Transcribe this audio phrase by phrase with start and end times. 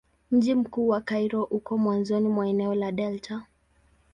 [0.31, 3.45] Mji mkuu wa Kairo uko mwanzoni mwa eneo la delta.